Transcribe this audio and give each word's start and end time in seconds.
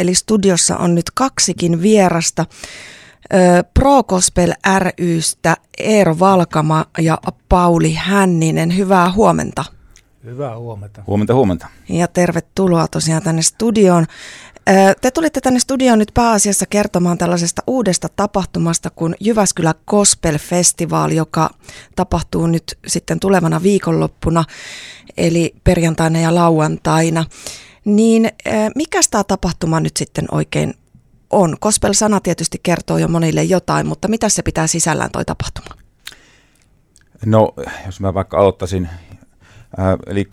eli 0.00 0.14
studiossa 0.14 0.76
on 0.76 0.94
nyt 0.94 1.10
kaksikin 1.14 1.82
vierasta. 1.82 2.46
Pro 3.74 4.02
Gospel 4.02 4.52
rystä 4.98 5.56
Eero 5.78 6.18
Valkama 6.18 6.84
ja 6.98 7.18
Pauli 7.48 7.94
Hänninen. 7.94 8.76
Hyvää 8.76 9.12
huomenta. 9.12 9.64
Hyvää 10.24 10.58
huomenta. 10.58 11.02
Huomenta, 11.06 11.34
huomenta. 11.34 11.68
Ja 11.88 12.08
tervetuloa 12.08 12.88
tosiaan 12.88 13.22
tänne 13.22 13.42
studioon. 13.42 14.06
Te 15.00 15.10
tulitte 15.10 15.40
tänne 15.40 15.60
studioon 15.60 15.98
nyt 15.98 16.10
pääasiassa 16.14 16.66
kertomaan 16.66 17.18
tällaisesta 17.18 17.62
uudesta 17.66 18.08
tapahtumasta 18.16 18.90
kuin 18.90 19.14
Jyväskylä 19.20 19.74
Gospel 19.86 20.38
Festival, 20.38 21.10
joka 21.10 21.50
tapahtuu 21.96 22.46
nyt 22.46 22.78
sitten 22.86 23.20
tulevana 23.20 23.62
viikonloppuna, 23.62 24.44
eli 25.16 25.54
perjantaina 25.64 26.20
ja 26.20 26.34
lauantaina. 26.34 27.24
Niin 27.84 28.30
mikä 28.74 29.00
tämä 29.10 29.24
tapahtuma 29.24 29.80
nyt 29.80 29.96
sitten 29.96 30.24
oikein 30.30 30.74
on? 31.30 31.56
Gospel-sana 31.60 32.20
tietysti 32.20 32.60
kertoo 32.62 32.98
jo 32.98 33.08
monille 33.08 33.42
jotain, 33.42 33.86
mutta 33.86 34.08
mitä 34.08 34.28
se 34.28 34.42
pitää 34.42 34.66
sisällään 34.66 35.10
toi 35.10 35.24
tapahtuma? 35.24 35.80
No, 37.26 37.54
jos 37.86 38.00
mä 38.00 38.14
vaikka 38.14 38.38
aloittaisin, 38.38 38.88
äh, 39.78 39.98
eli 40.06 40.28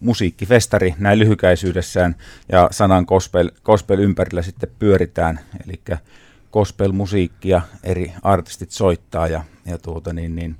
musiikkifestari 0.00 0.94
näin 0.98 1.18
lyhykäisyydessään 1.18 2.16
ja 2.52 2.68
sanan 2.70 3.04
gospel, 3.08 3.50
gospel 3.64 3.98
ympärillä 3.98 4.42
sitten 4.42 4.70
pyöritään, 4.78 5.40
eli 5.64 5.80
gospel-musiikkia 6.52 7.62
eri 7.84 8.12
artistit 8.22 8.70
soittaa 8.70 9.26
ja, 9.26 9.44
ja 9.66 9.78
tuota 9.78 10.12
niin, 10.12 10.36
niin, 10.36 10.56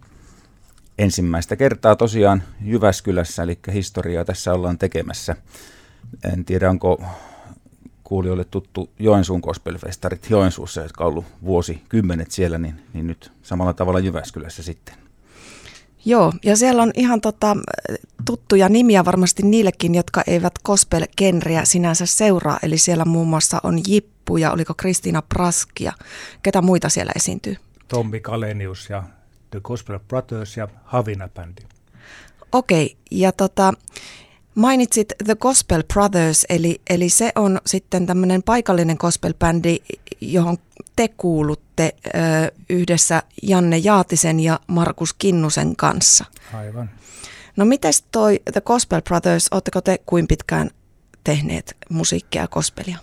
ensimmäistä 1.00 1.56
kertaa 1.56 1.96
tosiaan 1.96 2.42
Jyväskylässä, 2.60 3.42
eli 3.42 3.58
historiaa 3.72 4.24
tässä 4.24 4.52
ollaan 4.52 4.78
tekemässä. 4.78 5.36
En 6.32 6.44
tiedä, 6.44 6.70
onko 6.70 7.02
kuulijoille 8.04 8.44
tuttu 8.44 8.90
Joensuun 8.98 9.40
gospelfestarit 9.40 10.30
Joensuussa, 10.30 10.80
jotka 10.80 11.04
on 11.04 11.10
ollut 11.10 11.24
vuosikymmenet 11.44 12.30
siellä, 12.30 12.58
niin, 12.58 12.82
niin 12.92 13.06
nyt 13.06 13.32
samalla 13.42 13.72
tavalla 13.72 13.98
Jyväskylässä 13.98 14.62
sitten. 14.62 14.94
Joo, 16.04 16.32
ja 16.44 16.56
siellä 16.56 16.82
on 16.82 16.90
ihan 16.94 17.20
tota, 17.20 17.56
tuttuja 18.24 18.68
nimiä 18.68 19.04
varmasti 19.04 19.42
niillekin, 19.42 19.94
jotka 19.94 20.22
eivät 20.26 20.52
gospel-genriä 20.64 21.64
sinänsä 21.64 22.06
seuraa. 22.06 22.58
Eli 22.62 22.78
siellä 22.78 23.04
muun 23.04 23.28
muassa 23.28 23.60
on 23.62 23.78
Jippu 23.88 24.36
ja 24.36 24.52
oliko 24.52 24.74
Kristiina 24.74 25.22
Praskia. 25.22 25.92
Ketä 26.42 26.62
muita 26.62 26.88
siellä 26.88 27.12
esiintyy? 27.16 27.56
Tommi 27.88 28.20
Kalenius 28.20 28.90
ja 28.90 29.02
The 29.50 29.60
Gospel 29.62 29.98
Brothers 30.08 30.56
ja 30.56 30.68
Havina-bändi. 30.84 31.62
Okei, 32.52 32.84
okay, 32.84 32.96
ja 33.10 33.32
tota, 33.32 33.72
Mainitsit 34.54 35.12
The 35.24 35.34
Gospel 35.34 35.82
Brothers, 35.92 36.46
eli, 36.48 36.80
eli 36.90 37.08
se 37.08 37.32
on 37.34 37.60
sitten 37.66 38.06
tämmöinen 38.06 38.42
paikallinen 38.42 38.96
gospel-bändi, 39.00 39.76
johon 40.20 40.56
te 40.96 41.08
kuulutte 41.08 41.94
ö, 42.06 42.10
yhdessä 42.68 43.22
Janne 43.42 43.78
Jaatisen 43.78 44.40
ja 44.40 44.60
Markus 44.66 45.14
Kinnusen 45.14 45.76
kanssa. 45.76 46.24
Aivan. 46.54 46.90
No 47.56 47.64
miten 47.64 47.92
toi 48.12 48.40
The 48.52 48.60
Gospel 48.60 49.02
Brothers, 49.02 49.48
oletteko 49.50 49.80
te 49.80 49.98
kuin 50.06 50.26
pitkään 50.26 50.70
tehneet 51.24 51.76
musiikkia 51.88 52.42
ja 52.42 52.48
gospelia? 52.48 52.98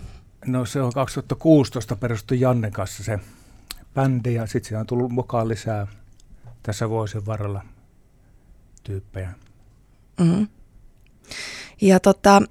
No 0.46 0.64
se 0.64 0.82
on 0.82 0.92
2016 0.92 1.96
perustu 1.96 2.34
Janne 2.34 2.70
kanssa 2.70 3.04
se 3.04 3.18
bändi 3.94 4.34
ja 4.34 4.46
sitten 4.46 4.78
on 4.78 4.86
tullut 4.86 5.12
mukaan 5.12 5.48
lisää 5.48 5.86
tässä 6.62 6.88
vuosien 6.88 7.26
varrella 7.26 7.64
tyyppejä. 8.82 9.34
Mm-hmm. 10.20 10.48
Ja 11.80 12.00
tota, 12.00 12.42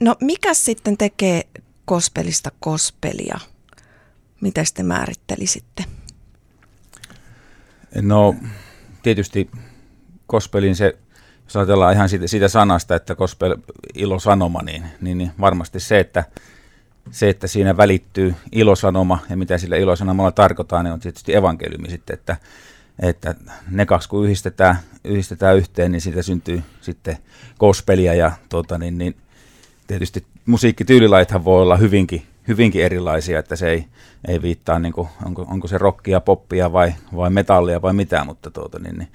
no 0.00 0.16
mikä 0.20 0.54
sitten 0.54 0.96
tekee 0.96 1.42
kospelista 1.84 2.50
kospelia? 2.60 3.38
Miten 4.40 4.64
te 4.74 4.82
määrittelisitte? 4.82 5.84
No 8.00 8.34
tietysti 9.02 9.50
kospelin 10.26 10.76
se, 10.76 10.98
jos 11.44 11.56
ajatellaan 11.56 11.94
ihan 11.94 12.08
siitä, 12.08 12.26
siitä 12.26 12.48
sanasta, 12.48 12.94
että 12.94 13.14
kospel 13.14 13.56
ilosanoma, 13.94 14.62
niin, 14.62 14.84
niin, 15.00 15.18
niin 15.18 15.32
varmasti 15.40 15.80
se, 15.80 16.00
että 16.00 16.24
se, 17.10 17.28
että 17.28 17.46
siinä 17.46 17.76
välittyy 17.76 18.34
ilosanoma 18.52 19.18
ja 19.30 19.36
mitä 19.36 19.58
sillä 19.58 19.76
ilosanomalla 19.76 20.32
tarkoittaa, 20.32 20.82
niin 20.82 20.92
on 20.92 21.00
tietysti 21.00 21.34
evankeliumi 21.34 21.90
sitten, 21.90 22.14
että 22.14 22.36
että 22.98 23.34
ne 23.70 23.86
kaksi 23.86 24.08
kun 24.08 24.24
yhdistetään, 24.24 24.76
yhdistetään 25.04 25.56
yhteen, 25.56 25.92
niin 25.92 26.00
siitä 26.00 26.22
syntyy 26.22 26.62
sitten 26.80 27.18
kospelia 27.58 28.14
ja 28.14 28.32
tota, 28.48 28.78
niin, 28.78 28.98
niin, 28.98 29.16
tietysti 29.86 30.26
musiikkityylilajithan 30.46 31.44
voi 31.44 31.62
olla 31.62 31.76
hyvinkin, 31.76 32.22
hyvinkin 32.48 32.82
erilaisia, 32.82 33.38
että 33.38 33.56
se 33.56 33.70
ei, 33.70 33.86
ei 34.28 34.42
viittaa, 34.42 34.78
niin 34.78 34.92
kuin, 34.92 35.08
onko, 35.26 35.46
onko 35.50 35.68
se 35.68 35.78
rockia, 35.78 36.20
poppia 36.20 36.72
vai, 36.72 36.94
vai 37.16 37.30
metallia 37.30 37.82
vai 37.82 37.92
mitä, 37.92 38.24
mutta, 38.24 38.50
tuota, 38.50 38.78
niin, 38.78 38.98
niin, 38.98 39.08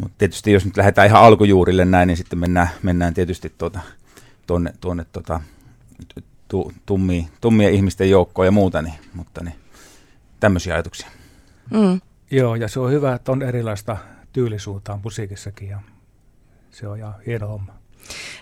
mutta 0.00 0.14
tietysti 0.18 0.52
jos 0.52 0.64
nyt 0.64 0.76
lähdetään 0.76 1.06
ihan 1.06 1.22
alkujuurille 1.22 1.84
näin, 1.84 2.06
niin 2.06 2.16
sitten 2.16 2.38
mennään, 2.38 2.68
mennään 2.82 3.14
tietysti 3.14 3.52
tuota, 3.58 3.80
tuonne, 4.46 4.74
tuonne 4.80 5.06
tuota, 5.12 5.40
tu, 6.50 6.72
tummia, 6.86 7.24
tummia 7.40 7.68
ihmisten 7.68 8.10
joukkoon 8.10 8.46
ja 8.46 8.52
muuta, 8.52 8.82
niin, 8.82 8.94
mutta 9.14 9.44
niin, 9.44 9.54
tämmöisiä 10.40 10.74
ajatuksia. 10.74 11.08
Mm. 11.70 12.00
Joo, 12.30 12.54
ja 12.54 12.68
se 12.68 12.80
on 12.80 12.90
hyvä, 12.90 13.14
että 13.14 13.32
on 13.32 13.42
erilaista 13.42 13.96
tyylisuuntaa 14.32 15.00
musiikissakin 15.04 15.68
ja 15.68 15.80
se 16.70 16.88
on 16.88 16.98
ihan 16.98 17.14
hieno 17.26 17.48
homma. 17.48 17.72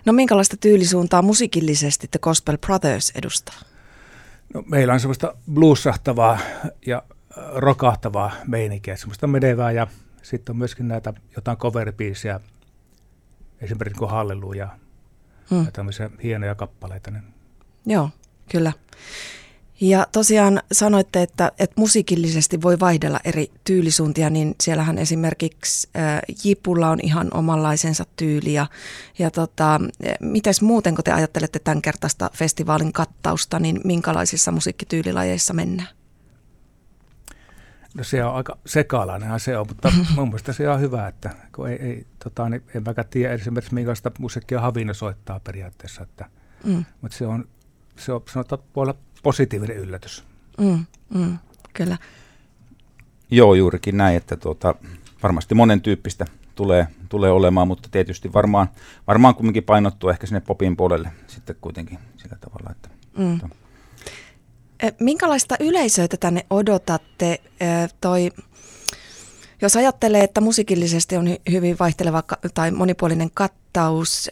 No 0.05 0.13
minkälaista 0.13 0.57
tyylisuuntaa 0.57 1.23
musiikillisesti 1.23 2.09
The 2.11 2.19
Gospel 2.19 2.59
Brothers 2.59 3.13
edustaa? 3.15 3.55
No, 4.55 4.63
meillä 4.71 4.93
on 4.93 5.01
semmoista 5.01 5.35
bluesahtavaa 5.55 6.39
ja 6.87 7.03
rokahtavaa 7.55 8.33
meininkiä, 8.47 8.97
semmoista 8.97 9.27
menevää 9.27 9.73
ja 9.73 9.87
sitten 10.23 10.53
on 10.53 10.59
myöskin 10.59 10.89
näitä 10.89 11.13
jotain 11.37 11.59
cover-biisiä, 11.59 12.41
esimerkiksi 13.61 13.99
kuin 13.99 14.11
Halleluja 14.11 14.69
hmm. 15.51 15.65
ja 15.65 15.73
tämmöisiä 15.73 16.11
hienoja 16.23 16.55
kappaleita. 16.55 17.11
Niin. 17.11 17.38
Joo, 17.89 18.11
kyllä. 18.51 18.73
Ja 19.81 20.07
tosiaan 20.13 20.63
sanoitte, 20.73 21.23
että, 21.23 21.53
että 21.59 21.81
musiikillisesti 21.81 22.63
voi 22.63 22.81
vaihdella 22.81 23.21
eri 23.25 23.51
tyylisuuntia, 23.65 24.31
niin 24.31 24.55
siellähän 24.63 24.99
esimerkiksi 24.99 25.89
äh, 25.97 26.21
Jipulla 26.45 26.91
on 26.91 26.99
ihan 27.03 27.29
omanlaisensa 27.35 28.05
tyyli. 28.17 28.53
Ja, 28.53 28.67
ja 29.19 29.31
tota, 29.31 29.81
mites 30.21 30.63
muuten, 30.63 30.95
kun 30.95 31.05
te 31.05 31.13
ajattelette 31.13 31.59
tämän 31.59 31.83
kertaista 31.83 32.31
festivaalin 32.35 32.93
kattausta, 32.93 33.59
niin 33.59 33.81
minkälaisissa 33.85 34.53
musiikkityylilajeissa 34.53 35.55
mennään? 35.55 35.89
No 37.95 38.05
se 38.05 38.25
on 38.25 38.35
aika 38.35 38.59
sekalainenhan 38.67 39.41
se 39.41 39.59
on, 39.59 39.67
mutta 39.69 39.93
mun 40.17 40.29
mielestä 40.29 40.53
se 40.53 40.69
on 40.69 40.81
hyvä, 40.81 41.09
että 41.09 41.31
kun 41.55 41.69
ei, 41.69 41.77
ei 41.77 42.07
tota, 42.25 42.49
niin 42.49 42.63
en 42.75 42.83
mäkään 42.87 43.09
tiedä 43.11 43.35
esimerkiksi 43.35 43.75
minkälaista 43.75 44.11
musiikkia 44.19 44.61
Havina 44.61 44.95
soittaa 44.95 45.41
periaatteessa, 45.41 46.03
että, 46.03 46.25
mm. 46.65 46.85
mutta 47.01 47.17
se 47.17 47.27
on, 47.27 47.49
se 47.99 48.13
on 48.13 48.23
sanotaan, 48.33 48.63
voi 48.77 48.83
olla 48.83 48.95
positiivinen 49.23 49.77
yllätys. 49.77 50.25
Mm, 50.59 50.85
mm, 51.15 51.39
kyllä. 51.73 51.99
Joo, 53.31 53.55
juurikin 53.55 53.97
näin, 53.97 54.17
että 54.17 54.37
tuota, 54.37 54.75
varmasti 55.23 55.55
monen 55.55 55.81
tyyppistä 55.81 56.25
tulee, 56.55 56.89
tulee 57.09 57.31
olemaan, 57.31 57.69
mutta 57.69 57.89
tietysti 57.93 58.33
varmaan, 58.33 58.69
varmaan 59.07 59.35
kumminkin 59.35 59.65
painottuu 59.65 60.11
ehkä 60.11 60.27
sinne 60.27 60.41
popin 60.41 60.77
puolelle 60.77 61.11
sitten 61.27 61.57
kuitenkin 61.61 61.99
sillä 62.17 62.37
tavalla. 62.41 62.71
Että, 62.71 62.89
mm. 63.19 63.41
Minkälaista 65.01 65.57
yleisöä 65.61 66.09
te 66.09 66.17
tänne 66.17 66.47
odotatte? 66.51 67.41
Toi 68.01 68.31
jos 69.63 69.77
ajattelee, 69.77 70.25
että 70.25 70.41
musiikillisesti 70.41 71.17
on 71.17 71.27
hyvin 71.51 71.77
vaihteleva 71.79 72.23
tai 72.55 72.71
monipuolinen 72.71 73.31
kattaus, 73.35 74.31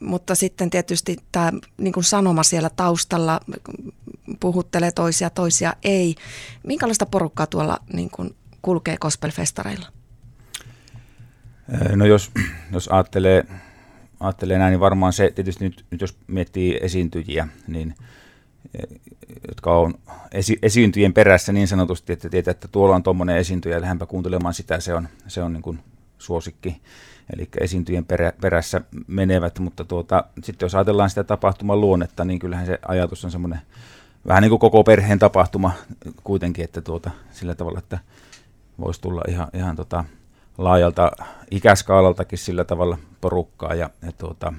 mutta 0.00 0.34
sitten 0.34 0.70
tietysti 0.70 1.16
tämä 1.32 1.52
niin 1.78 1.94
sanoma 2.00 2.42
siellä 2.42 2.70
taustalla 2.76 3.40
puhuttelee 4.40 4.92
toisia, 4.92 5.30
toisia 5.30 5.72
ei. 5.84 6.14
Minkälaista 6.66 7.06
porukkaa 7.06 7.46
tuolla 7.46 7.78
niin 7.92 8.10
kuin 8.10 8.34
kulkee 8.62 8.96
gospelfestareilla? 9.00 9.86
No 11.96 12.06
jos, 12.06 12.30
jos 12.72 12.88
ajattelee, 12.88 13.44
ajattelee 14.20 14.58
näin, 14.58 14.70
niin 14.70 14.80
varmaan 14.80 15.12
se 15.12 15.32
tietysti 15.34 15.64
nyt, 15.64 15.84
nyt 15.90 16.00
jos 16.00 16.16
miettii 16.26 16.78
esiintyjiä, 16.82 17.48
niin– 17.66 17.94
jotka 19.48 19.76
on 19.78 19.94
esi- 20.32 20.58
esiintyjien 20.62 21.12
perässä 21.12 21.52
niin 21.52 21.68
sanotusti, 21.68 22.12
että 22.12 22.28
tietää, 22.28 22.50
että 22.50 22.68
tuolla 22.68 22.94
on 22.94 23.02
tuommoinen 23.02 23.36
esiintyjä 23.36 23.76
ja 23.76 23.80
lähdempä 23.80 24.06
kuuntelemaan 24.06 24.54
sitä, 24.54 24.80
se 24.80 24.94
on, 24.94 25.08
se 25.28 25.42
on 25.42 25.52
niin 25.52 25.62
kuin 25.62 25.78
suosikki, 26.18 26.80
eli 27.36 27.48
esiintyjien 27.60 28.04
perä, 28.04 28.32
perässä 28.40 28.80
menevät, 29.06 29.58
mutta 29.58 29.84
tuota, 29.84 30.24
sitten 30.42 30.66
jos 30.66 30.74
ajatellaan 30.74 31.10
sitä 31.10 31.24
tapahtuman 31.24 31.80
luonnetta, 31.80 32.24
niin 32.24 32.38
kyllähän 32.38 32.66
se 32.66 32.78
ajatus 32.88 33.24
on 33.24 33.30
semmoinen 33.30 33.60
vähän 34.26 34.42
niin 34.42 34.50
kuin 34.50 34.60
koko 34.60 34.84
perheen 34.84 35.18
tapahtuma 35.18 35.72
kuitenkin, 36.24 36.64
että 36.64 36.80
tuota, 36.80 37.10
sillä 37.30 37.54
tavalla, 37.54 37.78
että 37.78 37.98
voisi 38.80 39.00
tulla 39.00 39.22
ihan, 39.28 39.48
ihan 39.54 39.76
tota, 39.76 40.04
laajalta 40.58 41.12
ikäskaalaltakin 41.50 42.38
sillä 42.38 42.64
tavalla 42.64 42.98
porukkaa 43.20 43.74
ja, 43.74 43.90
ja 44.02 44.12
tuota, 44.12 44.52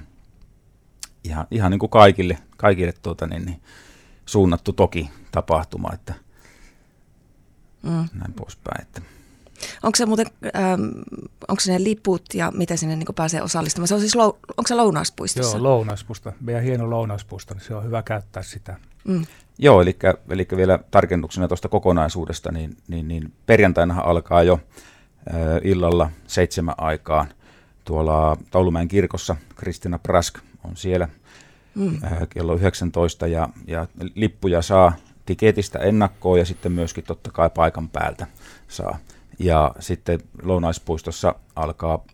ihan, 1.24 1.46
ihan 1.50 1.70
niin 1.70 1.78
kuin 1.78 1.90
kaikille, 1.90 2.38
kaikille 2.56 2.92
tuota, 3.02 3.26
niin, 3.26 3.44
niin, 3.46 3.60
suunnattu 4.26 4.72
toki 4.72 5.10
tapahtuma, 5.32 5.90
että 5.92 6.14
mm. 7.82 8.08
näin 8.14 8.32
poispäin. 8.36 8.82
Että. 8.82 9.00
Onko 9.82 9.96
se 9.96 10.06
muuten, 10.06 10.26
ähm, 10.56 10.82
onko 11.48 11.60
se 11.60 11.72
ne 11.72 11.84
liput 11.84 12.22
ja 12.34 12.52
miten 12.56 12.78
sinne 12.78 12.96
niin 12.96 13.14
pääsee 13.16 13.42
osallistumaan? 13.42 13.88
Se 13.88 13.94
on 13.94 14.00
siis, 14.00 14.14
lou, 14.14 14.28
onko 14.28 14.68
se 14.68 14.74
lounaaspuistossa? 14.74 15.56
Joo, 15.56 15.62
lounaaspuisto. 15.62 16.32
Meidän 16.40 16.62
hieno 16.62 16.90
lounaaspuisto, 16.90 17.54
niin 17.54 17.64
se 17.64 17.74
on 17.74 17.84
hyvä 17.84 18.02
käyttää 18.02 18.42
sitä. 18.42 18.76
Mm. 19.04 19.24
Joo, 19.58 19.82
eli, 19.82 19.96
eli 20.30 20.46
vielä 20.56 20.78
tarkennuksena 20.90 21.48
tuosta 21.48 21.68
kokonaisuudesta, 21.68 22.52
niin, 22.52 22.76
niin, 22.88 23.08
niin 23.08 23.32
perjantaina 23.46 24.00
alkaa 24.00 24.42
jo 24.42 24.54
äh, 24.54 25.34
illalla 25.62 26.10
seitsemän 26.26 26.74
aikaan 26.78 27.26
tuolla 27.84 28.36
Taulumäen 28.50 28.88
kirkossa. 28.88 29.36
Kristina 29.56 29.98
Prask 29.98 30.38
on 30.64 30.76
siellä 30.76 31.08
mm. 31.74 31.98
äh, 32.04 32.28
kello 32.30 32.54
19 32.54 33.26
ja, 33.26 33.48
ja 33.66 33.86
lippuja 34.14 34.62
saa 34.62 34.92
tiketistä 35.26 35.78
ennakkoon 35.78 36.38
ja 36.38 36.44
sitten 36.44 36.72
myöskin 36.72 37.04
totta 37.04 37.30
kai 37.30 37.50
paikan 37.50 37.88
päältä 37.88 38.26
saa. 38.68 38.98
Ja 39.38 39.74
sitten 39.80 40.20
Lounaispuistossa 40.42 41.34
alkaa 41.56 42.04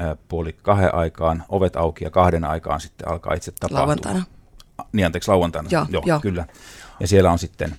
äh, 0.00 0.16
puoli 0.28 0.52
kahden 0.52 0.94
aikaan, 0.94 1.44
ovet 1.48 1.76
auki 1.76 2.04
ja 2.04 2.10
kahden 2.10 2.44
aikaan 2.44 2.80
sitten 2.80 3.08
alkaa 3.08 3.34
itse 3.34 3.52
tapahtuma. 3.52 3.80
Lauantaina. 3.80 4.24
Niin, 4.92 5.06
anteeksi, 5.06 5.30
lauantaina. 5.30 5.68
Joo, 5.72 5.86
joo, 5.90 6.02
joo. 6.06 6.20
kyllä. 6.20 6.46
Ja 7.00 7.06
siellä 7.06 7.32
on 7.32 7.38
sitten, 7.38 7.76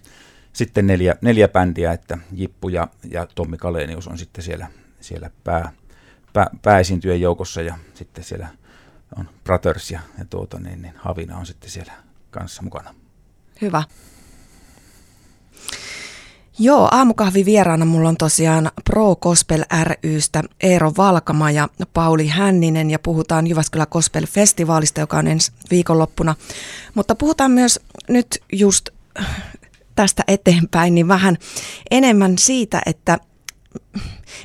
sitten 0.53 0.87
neljä, 0.87 1.15
neljä 1.21 1.47
bändiä, 1.47 1.91
että 1.91 2.17
Jippu 2.31 2.69
ja, 2.69 2.87
ja 3.09 3.27
Tommi 3.35 3.57
Kalenius 3.57 4.07
on 4.07 4.17
sitten 4.17 4.43
siellä, 4.43 4.67
siellä 4.99 5.29
pää, 5.43 5.71
pää, 6.33 6.47
pääesiintyjen 6.61 7.21
joukossa 7.21 7.61
ja 7.61 7.77
sitten 7.93 8.23
siellä 8.23 8.47
on 9.17 9.29
Brothers 9.43 9.91
ja, 9.91 9.99
ja 10.17 10.25
tuota, 10.25 10.59
niin, 10.59 10.81
niin 10.81 10.93
Havina 10.97 11.37
on 11.37 11.45
sitten 11.45 11.69
siellä 11.69 11.93
kanssa 12.31 12.61
mukana. 12.61 12.95
Hyvä. 13.61 13.83
Joo, 16.59 16.87
aamukahvi 16.91 17.45
vieraana 17.45 17.85
mulla 17.85 18.09
on 18.09 18.17
tosiaan 18.17 18.71
Pro 18.85 19.15
Gospel 19.15 19.63
rystä 20.03 20.43
Eero 20.61 20.91
Valkama 20.97 21.51
ja 21.51 21.69
Pauli 21.93 22.27
Hänninen 22.27 22.91
ja 22.91 22.99
puhutaan 22.99 23.47
Jyväskylä 23.47 23.85
Gospel 23.85 24.25
Festivaalista, 24.25 24.99
joka 24.99 25.17
on 25.17 25.27
ensi 25.27 25.51
viikonloppuna. 25.71 26.35
Mutta 26.95 27.15
puhutaan 27.15 27.51
myös 27.51 27.79
nyt 28.09 28.43
just 28.53 28.89
tästä 29.95 30.23
eteenpäin 30.27 30.95
niin 30.95 31.07
vähän 31.07 31.37
enemmän 31.91 32.37
siitä, 32.37 32.81
että 32.85 33.17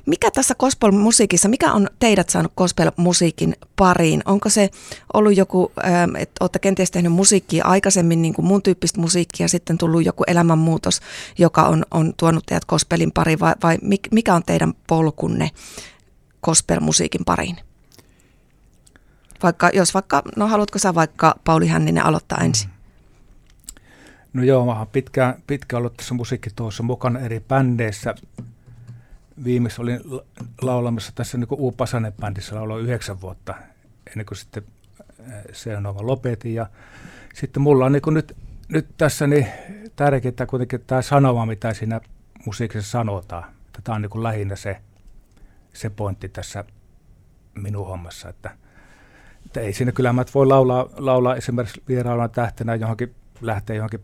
mikä 0.06 0.31
tässä 0.31 0.55
gospel-musiikissa, 0.55 1.49
mikä 1.49 1.73
on 1.73 1.88
teidät 1.99 2.28
saanut 2.28 2.52
gospel-musiikin 2.56 3.55
pariin? 3.76 4.23
Onko 4.25 4.49
se 4.49 4.70
ollut 5.14 5.37
joku, 5.37 5.73
ähm, 5.84 6.17
että 6.17 6.34
olette 6.40 6.58
kenties 6.58 6.90
tehnyt 6.90 7.12
musiikkia 7.12 7.64
aikaisemmin, 7.64 8.23
niin 8.23 8.34
kuin 8.34 8.46
mun 8.46 8.62
tyyppistä 8.62 9.00
musiikkia, 9.00 9.44
ja 9.44 9.49
sitten 9.49 9.78
tullut 9.78 10.05
joku 10.05 10.25
elämänmuutos, 10.26 11.00
joka 11.38 11.62
on, 11.62 11.84
on 11.90 12.14
tuonut 12.17 12.46
teidät 12.46 12.64
gospelin 12.64 13.12
pariin, 13.12 13.40
vai, 13.40 13.55
vai 13.62 13.78
mikä 14.11 14.34
on 14.34 14.43
teidän 14.46 14.75
polkunne 14.87 15.50
gospel-musiikin 16.43 17.25
pariin? 17.25 17.56
Vaikka, 19.43 19.70
jos 19.75 19.94
vaikka, 19.94 20.23
no 20.37 20.49
haluatko 20.49 20.78
sä 20.78 20.94
vaikka 20.94 21.34
Pauli 21.44 21.67
Hänninen 21.67 22.05
aloittaa 22.05 22.38
ensin? 22.38 22.70
No 24.32 24.43
joo, 24.43 24.67
mä 24.67 24.78
oon 24.78 24.87
pitkään, 24.87 25.43
pitkään 25.46 25.78
ollut 25.78 25.96
tässä 25.96 26.14
musiikkituossa 26.14 26.82
mukana 26.82 27.20
eri 27.20 27.40
bändeissä 27.40 28.14
viimeksi 29.44 29.83
olin 29.83 30.00
laulamassa 30.62 31.12
tässä 31.15 31.38
niin 31.38 31.49
Uupasanen 31.50 32.12
bändissä 32.12 32.55
lauloin 32.55 32.85
yhdeksän 32.85 33.21
vuotta 33.21 33.55
ennen 34.06 34.27
kuin 34.27 34.38
sitten 34.38 34.62
se 35.53 35.77
on 35.77 36.06
lopetin. 36.06 36.55
Ja 36.55 36.67
sitten 37.35 37.62
mulla 37.62 37.87
on 37.87 37.93
niin 37.93 38.03
nyt, 38.11 38.37
nyt 38.69 38.87
tässä 38.97 39.27
niin 39.27 39.47
tärkeintä 39.97 40.47
kuitenkin 40.47 40.81
tämä 40.87 41.03
sanoma, 41.03 41.47
mitä 41.47 41.75
siinä 41.75 42.00
musiikissa 42.47 42.91
sanotaan. 42.91 43.44
Tämä 43.85 43.97
on 43.97 44.03
niin 44.03 44.23
lähinnä 44.23 44.56
se, 44.56 44.81
se 45.73 45.91
pointti 45.91 46.29
tässä 46.29 46.65
minun 47.55 47.87
hommassa, 47.87 48.29
että, 48.29 48.50
että 49.47 49.61
ei 49.61 49.73
siinä 49.73 49.93
kyllä 49.93 50.12
mä 50.12 50.25
voi 50.35 50.47
laulaa, 50.47 50.88
laulaa 50.97 51.37
esimerkiksi 51.37 51.83
vierailuna 51.88 52.29
tähtenä 52.29 52.75
johonkin, 52.75 53.15
lähteä 53.41 53.77
johonkin 53.77 54.00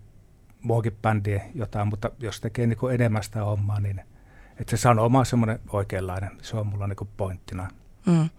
muuhunkin 0.63 0.97
bändiin 1.03 1.43
jotain, 1.55 1.89
mutta 1.89 2.11
jos 2.19 2.41
tekee 2.41 2.67
niin 2.67 2.79
enemmän 2.93 3.23
sitä 3.23 3.45
hommaa, 3.45 3.81
niin– 3.81 4.01
että 4.61 4.77
se 4.77 4.81
sanoma 4.81 5.19
on 5.19 5.27
semmoinen 5.27 5.61
oikeanlainen, 5.71 6.31
se 6.43 6.57
on 6.57 6.67
mulla 6.67 6.87
niinku 6.87 7.09
pointtina. 7.17 7.71
Mm. 8.07 8.31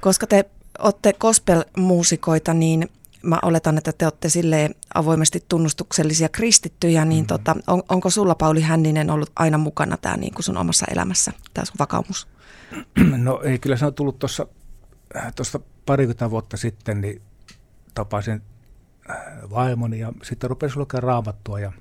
Koska 0.00 0.26
te 0.26 0.44
olette 0.78 1.12
gospel-muusikoita, 1.12 2.54
niin 2.54 2.88
mä 3.22 3.38
oletan, 3.42 3.78
että 3.78 3.92
te 3.92 4.06
olette 4.06 4.28
sille 4.28 4.70
avoimesti 4.94 5.44
tunnustuksellisia 5.48 6.28
kristittyjä, 6.28 7.04
niin 7.04 7.24
mm. 7.24 7.26
tota, 7.26 7.56
on, 7.66 7.82
onko 7.88 8.10
sulla 8.10 8.34
Pauli 8.34 8.60
Hänninen 8.60 9.10
ollut 9.10 9.30
aina 9.36 9.58
mukana 9.58 9.96
tämä 9.96 10.16
niin 10.16 10.34
kuin 10.34 10.44
sun 10.44 10.56
omassa 10.56 10.86
elämässä, 10.90 11.32
tämä 11.54 11.64
sun 11.64 11.76
vakaumus? 11.78 12.28
No 13.16 13.40
ei, 13.44 13.58
kyllä 13.58 13.76
se 13.76 13.86
on 13.86 13.94
tullut 13.94 14.18
tuossa 14.18 14.46
äh, 15.16 15.32
parikymmentä 15.86 16.30
vuotta 16.30 16.56
sitten, 16.56 17.00
niin 17.00 17.22
tapasin 17.94 18.42
äh, 19.10 19.16
vaimoni 19.50 19.98
ja 19.98 20.12
sitten 20.22 20.50
rupesin 20.50 20.78
lukemaan 20.78 21.02
raamattua 21.02 21.60
ja 21.60 21.72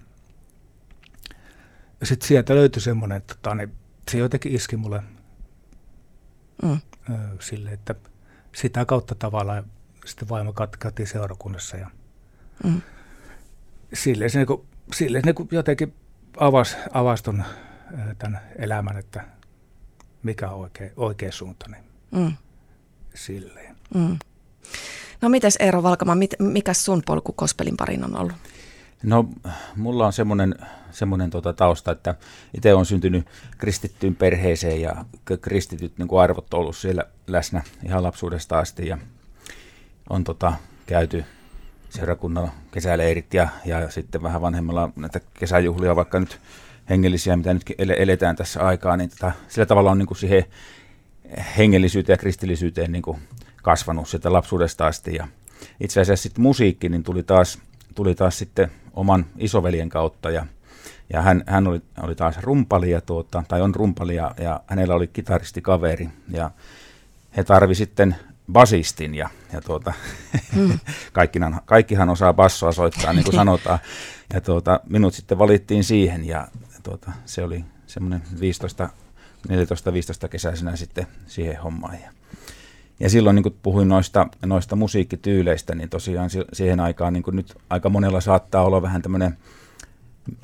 sitten 2.03 2.27
sieltä 2.27 2.55
löytyi 2.55 2.81
semmoinen, 2.81 3.17
että 3.17 3.33
tota, 3.33 3.55
niin 3.55 3.71
se 4.11 4.17
jotenkin 4.17 4.55
iski 4.55 4.77
mulle 4.77 5.03
mm. 6.63 6.79
sille, 7.39 7.71
että 7.71 7.95
sitä 8.55 8.85
kautta 8.85 9.15
tavallaan 9.15 9.63
sitten 10.05 10.29
vaimo 10.29 10.53
katkati 10.53 11.05
seurakunnassa 11.05 11.77
ja 11.77 11.89
mm. 12.63 12.81
sille 13.93 14.29
se, 14.29 14.39
niin 14.39 14.67
sille 14.93 15.21
se 15.21 15.25
niin 15.25 15.47
jotenkin 15.51 15.93
avasi, 16.37 16.75
avasi 16.93 17.23
ton, 17.23 17.43
tämän 18.17 18.41
elämän, 18.55 18.97
että 18.97 19.23
mikä 20.23 20.49
on 20.49 20.59
oikea, 20.59 20.89
oikea 20.97 21.31
suunta, 21.31 21.65
niin 21.69 21.83
mm. 22.11 22.33
silleen. 23.15 23.75
Mm. 23.95 24.17
No 25.21 25.29
mites 25.29 25.57
Eero 25.59 25.83
Valkama, 25.83 26.15
mit, 26.15 26.35
mikä 26.39 26.73
sun 26.73 27.03
polku 27.05 27.33
kospelin 27.33 27.77
parin 27.77 28.03
on 28.03 28.17
ollut? 28.17 28.35
No 29.03 29.29
mulla 29.75 30.05
on 30.05 30.13
semmoinen, 30.13 30.55
semmoinen 30.91 31.29
tota 31.29 31.53
tausta, 31.53 31.91
että 31.91 32.15
itse 32.53 32.73
on 32.73 32.85
syntynyt 32.85 33.25
kristittyyn 33.57 34.15
perheeseen 34.15 34.81
ja 34.81 35.05
kristityt 35.41 35.97
niin 35.97 36.07
kuin 36.07 36.21
arvot 36.21 36.53
on 36.53 36.59
ollut 36.59 36.77
siellä 36.77 37.03
läsnä 37.27 37.63
ihan 37.85 38.03
lapsuudesta 38.03 38.59
asti 38.59 38.87
ja 38.87 38.97
on 40.09 40.23
tota, 40.23 40.53
käyty 40.85 41.25
seurakunnan 41.89 42.51
kesäleirit 42.71 43.33
ja, 43.33 43.49
ja 43.65 43.89
sitten 43.89 44.23
vähän 44.23 44.41
vanhemmalla 44.41 44.89
näitä 44.95 45.21
kesäjuhlia, 45.33 45.95
vaikka 45.95 46.19
nyt 46.19 46.39
hengellisiä, 46.89 47.37
mitä 47.37 47.53
nyt 47.53 47.63
eletään 47.77 48.35
tässä 48.35 48.59
aikaa, 48.59 48.97
niin 48.97 49.09
tota, 49.09 49.31
sillä 49.47 49.65
tavalla 49.65 49.91
on 49.91 49.97
niin 49.97 50.07
kuin 50.07 50.17
siihen 50.17 50.43
hengellisyyteen 51.57 52.13
ja 52.13 52.17
kristillisyyteen 52.17 52.91
niin 52.91 53.01
kuin 53.01 53.17
kasvanut 53.63 54.09
sieltä 54.09 54.33
lapsuudesta 54.33 54.87
asti 54.87 55.15
ja 55.15 55.27
itse 55.79 56.01
asiassa 56.01 56.23
sitten 56.23 56.41
musiikki 56.41 56.89
niin 56.89 57.03
tuli 57.03 57.23
taas, 57.23 57.59
tuli 57.97 58.15
taas 58.15 58.37
sitten 58.37 58.71
oman 58.93 59.25
isoveljen 59.37 59.89
kautta 59.89 60.29
ja, 60.29 60.45
ja 61.13 61.21
hän, 61.21 61.43
hän 61.47 61.67
oli, 61.67 61.81
oli 62.03 62.15
taas 62.15 62.37
rumpali 62.37 62.91
ja 62.91 63.01
tuota, 63.01 63.43
tai 63.47 63.61
on 63.61 63.75
rumpali 63.75 64.15
ja, 64.15 64.35
ja 64.39 64.61
hänellä 64.67 64.95
oli 64.95 65.07
kitaristikaveri 65.07 66.09
ja 66.31 66.51
he 67.37 67.43
tarvi 67.43 67.75
sitten 67.75 68.15
basistin 68.51 69.15
ja, 69.15 69.29
ja 69.53 69.61
tuota, 69.61 69.93
hmm. 70.55 70.79
kaikkihan, 71.13 71.61
kaikkihan 71.65 72.09
osaa 72.09 72.33
bassoa 72.33 72.71
soittaa 72.71 73.13
niin 73.13 73.23
kuin 73.23 73.35
sanotaan 73.41 73.79
ja 74.33 74.41
tuota, 74.41 74.79
minut 74.89 75.13
sitten 75.13 75.39
valittiin 75.39 75.83
siihen 75.83 76.27
ja 76.27 76.47
tuota, 76.83 77.11
se 77.25 77.43
oli 77.43 77.65
semmoinen 77.87 78.21
15 78.39 78.89
14-15 79.47 80.27
kesäisenä 80.29 80.75
sitten 80.75 81.07
siihen 81.27 81.61
hommaan. 81.61 81.97
Ja, 82.03 82.11
ja 82.99 83.09
silloin 83.09 83.35
niin 83.35 83.43
kuin 83.43 83.55
puhuin 83.63 83.87
noista, 83.87 84.27
noista 84.45 84.75
musiikkityyleistä, 84.75 85.75
niin 85.75 85.89
tosiaan 85.89 86.29
siihen 86.53 86.79
aikaan 86.79 87.13
niin 87.13 87.23
kuin 87.23 87.35
nyt 87.35 87.55
aika 87.69 87.89
monella 87.89 88.21
saattaa 88.21 88.63
olla 88.63 88.81
vähän 88.81 89.01
tämmöinen 89.01 89.37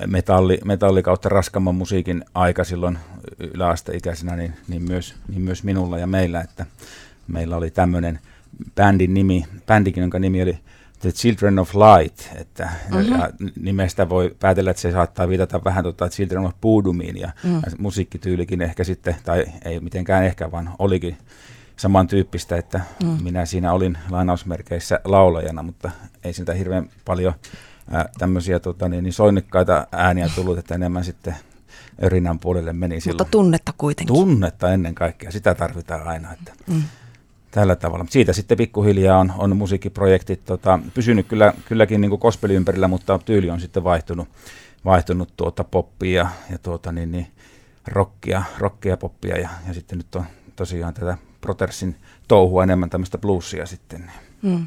metalli, 0.06 0.58
metalli 0.64 1.02
kautta 1.02 1.28
raskamman 1.28 1.74
musiikin 1.74 2.24
aika 2.34 2.64
silloin 2.64 2.98
yläasteikäisenä, 3.38 4.36
niin, 4.36 4.52
niin, 4.68 4.82
myös, 4.82 5.14
niin 5.28 5.42
myös 5.42 5.64
minulla 5.64 5.98
ja 5.98 6.06
meillä, 6.06 6.40
että 6.40 6.66
meillä 7.28 7.56
oli 7.56 7.70
tämmöinen 7.70 8.18
bändin 8.74 9.14
nimi, 9.14 9.44
bändikin, 9.66 10.00
jonka 10.00 10.18
nimi 10.18 10.42
oli 10.42 10.58
The 11.00 11.10
Children 11.10 11.58
of 11.58 11.74
Light, 11.74 12.20
että 12.34 12.68
mm-hmm. 12.90 13.12
ja 13.12 13.30
nimestä 13.60 14.08
voi 14.08 14.36
päätellä, 14.40 14.70
että 14.70 14.80
se 14.80 14.92
saattaa 14.92 15.28
viitata 15.28 15.64
vähän 15.64 15.84
tota 15.84 16.08
Children 16.08 16.44
of 16.44 16.54
Boodumiin 16.60 17.16
ja, 17.16 17.30
mm. 17.44 17.54
ja 17.54 17.62
musiikkityylikin 17.78 18.62
ehkä 18.62 18.84
sitten, 18.84 19.16
tai 19.24 19.44
ei 19.64 19.80
mitenkään 19.80 20.24
ehkä, 20.24 20.50
vaan 20.50 20.70
olikin 20.78 21.16
samantyyppistä, 21.76 22.56
että 22.56 22.80
mm. 23.02 23.22
minä 23.22 23.44
siinä 23.46 23.72
olin 23.72 23.98
lainausmerkeissä 24.10 25.00
laulajana, 25.04 25.62
mutta 25.62 25.90
ei 26.24 26.32
siltä 26.32 26.54
hirveän 26.54 26.88
paljon 27.04 27.34
ää, 27.90 28.08
tämmöisiä 28.18 28.60
tota, 28.60 28.88
niin, 28.88 29.04
niin 29.04 29.12
soinnikkaita 29.12 29.86
ääniä 29.92 30.28
tullut, 30.34 30.58
että 30.58 30.74
enemmän 30.74 31.04
sitten 31.04 31.36
örinän 32.02 32.38
puolelle 32.38 32.72
meni 32.72 33.00
silloin. 33.00 33.20
Mutta 33.20 33.30
tunnetta 33.30 33.72
kuitenkin. 33.78 34.14
Tunnetta 34.14 34.72
ennen 34.72 34.94
kaikkea, 34.94 35.30
sitä 35.30 35.54
tarvitaan 35.54 36.08
aina. 36.08 36.32
Että, 36.32 36.52
mm. 36.66 36.82
tällä 37.50 37.76
tavalla. 37.76 38.06
Siitä 38.10 38.32
sitten 38.32 38.58
pikkuhiljaa 38.58 39.18
on, 39.18 39.32
on 39.38 39.56
musiikkiprojektit 39.56 40.44
tota, 40.44 40.78
pysynyt 40.94 41.26
kyllä, 41.26 41.52
kylläkin 41.64 42.00
niin 42.00 42.18
kospelin 42.18 42.56
ympärillä, 42.56 42.88
mutta 42.88 43.18
tyyli 43.24 43.50
on 43.50 43.60
sitten 43.60 43.84
vaihtunut, 43.84 44.28
vaihtunut 44.84 45.32
tuota 45.36 45.64
poppia 45.64 46.28
ja 46.50 46.58
tuota, 46.58 46.92
niin, 46.92 47.12
niin, 47.12 47.26
rockia, 47.86 48.42
rockia, 48.58 48.96
poppia 48.96 49.38
ja, 49.38 49.48
ja 49.68 49.74
sitten 49.74 49.98
nyt 49.98 50.14
on 50.14 50.24
tosiaan 50.56 50.94
tätä 50.94 51.18
Protersin 51.44 51.96
touhua 52.28 52.62
enemmän 52.62 52.90
tämmöistä 52.90 53.18
bluesia 53.18 53.66
sitten. 53.66 54.12
Hmm. 54.42 54.66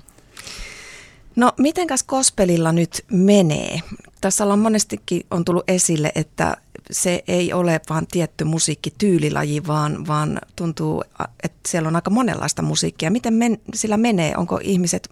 No 1.35 1.53
mitenkäs 1.57 2.03
kospelilla 2.03 2.71
nyt 2.71 3.05
menee? 3.11 3.79
Tässä 4.21 4.45
on 4.45 4.59
monestikin 4.59 5.25
on 5.31 5.45
tullut 5.45 5.69
esille, 5.69 6.11
että 6.15 6.57
se 6.91 7.23
ei 7.27 7.53
ole 7.53 7.81
vain 7.89 8.07
tietty 8.07 8.43
musiikkityylilaji, 8.43 9.67
vaan, 9.67 10.07
vaan 10.07 10.41
tuntuu, 10.55 11.03
että 11.43 11.57
siellä 11.67 11.87
on 11.87 11.95
aika 11.95 12.09
monenlaista 12.09 12.61
musiikkia. 12.61 13.11
Miten 13.11 13.33
men, 13.33 13.57
sillä 13.73 13.97
menee? 13.97 14.33
Onko 14.37 14.59
ihmiset 14.63 15.09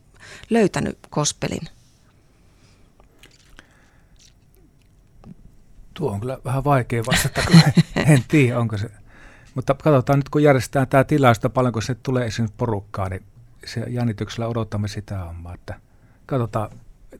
löytänyt 0.50 0.98
kospelin? 1.10 1.68
Tuo 5.94 6.12
on 6.12 6.20
kyllä 6.20 6.38
vähän 6.46 6.64
vaikea 6.64 7.04
vastata, 7.06 7.42
kun 7.48 7.62
en 8.06 8.24
tiedä, 8.28 8.60
onko 8.60 8.78
se. 8.78 9.05
Mutta 9.56 9.74
katsotaan 9.74 10.20
nyt, 10.20 10.30
kun 10.30 10.44
järjestetään 10.44 10.88
tämä 10.88 11.04
tilausta, 11.04 11.50
paljonko 11.50 11.82
se 11.82 11.96
tulee 11.96 12.26
esimerkiksi 12.26 12.56
porukkaa, 12.58 13.10
niin 13.10 13.24
se 13.66 13.80
jännityksellä 13.80 14.48
odotamme 14.48 14.88
sitä 14.88 15.18
hommaa, 15.18 15.54
että 15.54 15.80
katsotaan, 16.26 16.70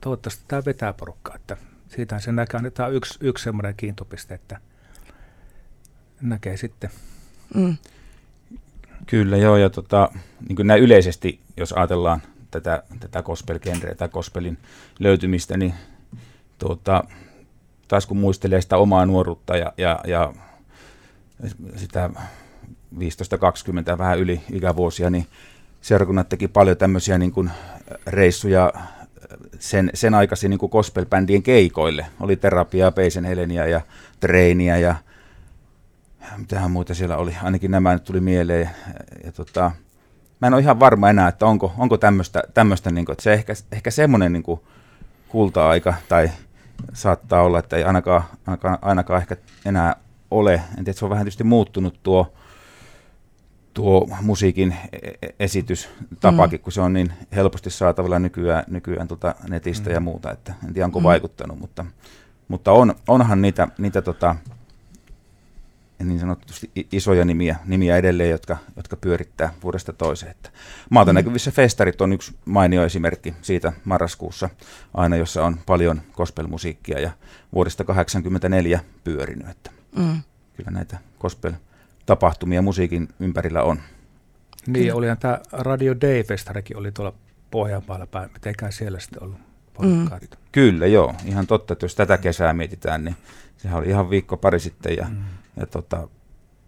toivottavasti 0.00 0.44
tämä 0.48 0.62
vetää 0.66 0.92
porukkaa, 0.92 1.36
että 1.36 1.56
siitä 1.88 2.18
se 2.18 2.32
näkee, 2.32 2.58
että 2.58 2.70
tämä 2.70 2.86
on 2.86 2.94
yksi, 2.94 3.18
yksi 3.20 3.44
semmoinen 3.44 3.74
kiintopiste, 3.76 4.34
että 4.34 4.60
näkee 6.20 6.56
sitten. 6.56 6.90
Mm. 7.54 7.76
Kyllä 9.06 9.36
joo, 9.36 9.56
ja 9.56 9.70
tota, 9.70 10.08
niin 10.48 10.56
kuin 10.56 10.66
näin 10.66 10.82
yleisesti, 10.82 11.40
jos 11.56 11.72
ajatellaan 11.72 12.22
tätä, 12.50 12.82
tätä 13.00 13.22
gospel-genreä 13.22 13.94
tai 13.94 14.08
gospelin 14.08 14.58
löytymistä, 14.98 15.56
niin 15.56 15.74
tuota, 16.58 17.04
taas 17.88 18.06
kun 18.06 18.16
muistelee 18.16 18.60
sitä 18.60 18.76
omaa 18.76 19.06
nuoruutta 19.06 19.56
ja, 19.56 19.72
ja, 19.76 20.00
ja 20.06 20.32
sitä 21.76 22.10
15-20 23.94 23.98
vähän 23.98 24.18
yli 24.18 24.40
ikävuosia, 24.52 25.10
niin 25.10 25.26
seurakunnat 25.80 26.28
teki 26.28 26.48
paljon 26.48 26.76
tämmöisiä 26.76 27.18
niin 27.18 27.32
kuin 27.32 27.50
reissuja 28.06 28.72
sen, 29.58 29.90
sen 29.94 30.14
aikaisin 30.14 30.50
niin 30.50 30.70
gospel-bändien 30.70 31.42
keikoille. 31.42 32.06
Oli 32.20 32.36
terapiaa, 32.36 32.92
Peisen 32.92 33.24
Heleniä 33.24 33.66
ja 33.66 33.80
treeniä 34.20 34.78
ja 34.78 34.94
mitähän 36.36 36.70
muuta 36.70 36.94
siellä 36.94 37.16
oli. 37.16 37.36
Ainakin 37.42 37.70
nämä 37.70 37.92
nyt 37.92 38.04
tuli 38.04 38.20
mieleen. 38.20 38.60
Ja, 38.60 38.68
ja 39.24 39.32
tota, 39.32 39.70
mä 40.40 40.46
en 40.46 40.54
ole 40.54 40.62
ihan 40.62 40.80
varma 40.80 41.10
enää, 41.10 41.28
että 41.28 41.46
onko, 41.46 41.72
onko 41.78 41.96
tämmöistä, 41.96 42.42
tämmöistä 42.54 42.90
niin 42.90 43.04
kuin, 43.06 43.12
että 43.12 43.22
se 43.22 43.32
ehkä, 43.32 43.52
ehkä 43.72 43.90
semmoinen 43.90 44.32
niin 44.32 44.60
kulta-aika 45.28 45.94
tai 46.08 46.30
saattaa 46.92 47.42
olla, 47.42 47.58
että 47.58 47.76
ei 47.76 47.84
ainakaan, 47.84 48.22
ainakaan, 48.46 48.78
ainakaan 48.82 49.20
ehkä 49.20 49.36
enää 49.64 49.96
ole. 50.30 50.54
En 50.54 50.84
tiedä, 50.84 50.92
se 50.92 51.04
on 51.04 51.10
vähän 51.10 51.24
tietysti 51.24 51.44
muuttunut 51.44 52.02
tuo, 52.02 52.32
tuo 53.74 54.08
musiikin 54.22 54.76
e-, 54.92 55.08
e-, 55.22 55.34
esitystapakin, 55.40 56.60
mm. 56.60 56.62
kun 56.62 56.72
se 56.72 56.80
on 56.80 56.92
niin 56.92 57.12
helposti 57.34 57.70
saatavilla 57.70 58.18
nykyään, 58.18 58.64
nykyään 58.68 59.08
tuota 59.08 59.34
netistä 59.48 59.90
mm. 59.90 59.94
ja 59.94 60.00
muuta, 60.00 60.32
että 60.32 60.54
en 60.66 60.74
tiedä 60.74 60.86
onko 60.86 61.00
mm. 61.00 61.04
vaikuttanut, 61.04 61.58
mutta, 61.58 61.84
mutta 62.48 62.72
on, 62.72 62.94
onhan 63.08 63.42
niitä, 63.42 63.68
niitä 63.78 64.02
tota, 64.02 64.36
niin 66.04 66.20
sanotusti 66.20 66.70
isoja 66.92 67.24
nimiä, 67.24 67.56
nimiä 67.64 67.96
edelleen, 67.96 68.30
jotka, 68.30 68.56
jotka 68.76 68.96
pyörittää 68.96 69.54
vuodesta 69.62 69.92
toiseen. 69.92 70.30
Että 70.30 70.50
maata 70.90 71.12
mm. 71.12 71.14
näkyvissä 71.14 71.50
festarit 71.50 72.00
on 72.00 72.12
yksi 72.12 72.36
mainio 72.44 72.84
esimerkki 72.84 73.34
siitä 73.42 73.72
marraskuussa, 73.84 74.48
aina 74.94 75.16
jossa 75.16 75.44
on 75.44 75.58
paljon 75.66 76.02
gospelmusiikkia 76.12 77.00
ja 77.00 77.10
vuodesta 77.54 77.84
1984 77.84 78.80
pyörinyt. 79.04 79.48
Että 79.48 79.75
mm. 79.96 80.22
Kyllä 80.56 80.70
näitä 80.70 80.98
gospel 81.20 81.52
tapahtumia 82.06 82.62
musiikin 82.62 83.08
ympärillä 83.20 83.62
on. 83.62 83.80
Niin, 84.66 84.94
olihan 84.94 85.18
tämä 85.18 85.40
Radio 85.52 85.94
Day-festarikin 85.94 86.76
oli 86.76 86.92
tuolla 86.92 87.12
Pohjanmaalla 87.50 88.06
päin. 88.06 88.30
Mitenkään 88.32 88.72
siellä 88.72 89.00
sitten 89.00 89.22
ollut 89.22 89.38
Mm. 89.82 90.10
Kyllä, 90.52 90.86
joo. 90.86 91.14
Ihan 91.24 91.46
totta, 91.46 91.72
että 91.72 91.84
jos 91.84 91.94
tätä 91.94 92.18
kesää 92.18 92.52
mietitään, 92.52 93.04
niin 93.04 93.16
sehän 93.56 93.78
oli 93.78 93.88
ihan 93.88 94.10
viikko 94.10 94.36
pari 94.36 94.60
sitten 94.60 94.96
ja, 94.96 95.06
mm. 95.10 95.16
ja 95.56 95.66
tota, 95.66 96.08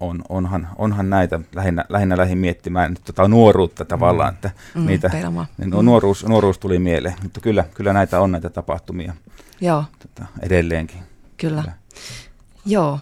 on, 0.00 0.22
onhan, 0.28 0.68
onhan 0.78 1.10
näitä, 1.10 1.40
lähinnä, 1.54 1.84
lähinnä 1.88 2.16
lähin 2.16 2.38
miettimään 2.38 2.96
tota 3.04 3.28
nuoruutta 3.28 3.84
tavallaan, 3.84 4.32
mm. 4.32 4.34
että 4.34 4.50
mm, 4.74 4.86
niitä, 4.86 5.10
niin 5.58 5.70
no, 5.70 5.82
nuoruus, 5.82 6.26
nuoruus 6.26 6.58
tuli 6.58 6.78
mieleen, 6.78 7.14
mutta 7.22 7.40
kyllä, 7.40 7.64
kyllä 7.74 7.92
näitä 7.92 8.20
on 8.20 8.32
näitä 8.32 8.50
tapahtumia 8.50 9.14
Joo. 9.60 9.84
Tota, 9.98 10.26
edelleenkin. 10.42 11.00
Kyllä. 11.36 11.62
kyllä. 11.62 11.76
Joo. 12.66 12.98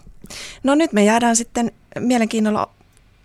No 0.63 0.75
nyt 0.75 0.93
me 0.93 1.03
jäädään 1.03 1.35
sitten 1.35 1.71
mielenkiinnolla 1.99 2.69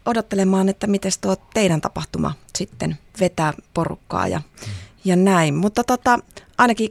odottelemaan, 0.06 0.68
että 0.68 0.86
miten 0.86 1.12
tuo 1.20 1.36
teidän 1.54 1.80
tapahtuma 1.80 2.34
sitten 2.58 2.98
vetää 3.20 3.52
porukkaa 3.74 4.28
ja, 4.28 4.38
mm. 4.38 4.72
ja 5.04 5.16
näin. 5.16 5.54
Mutta 5.54 5.84
tota, 5.84 6.18
ainakin 6.58 6.90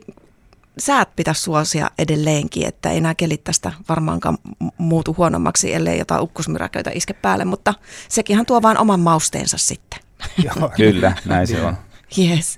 säät 0.78 1.16
pitäisi 1.16 1.42
suosia 1.42 1.92
edelleenkin, 1.98 2.68
että 2.68 2.90
ei 2.90 3.02
nämä 3.02 3.16
kelit 3.16 3.44
tästä 3.44 3.72
varmaankaan 3.90 4.38
muutu 4.78 5.16
huonommaksi, 5.18 5.74
ellei 5.74 6.00
jotain 6.00 6.22
ukkusmyräköitä 6.22 6.92
iske 6.94 7.14
päälle, 7.14 7.46
mutta 7.46 7.74
sekinhan 8.10 8.46
tuo 8.46 8.62
vain 8.62 8.78
oman 8.78 9.00
mausteensa 9.00 9.58
sitten. 9.58 10.00
Joo, 10.44 10.72
kyllä, 10.76 11.16
näin 11.26 11.48
se 11.48 11.62
on. 11.62 11.78
Yes. 12.18 12.58